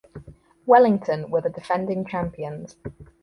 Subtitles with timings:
[0.65, 2.75] Wellington were the defending champions.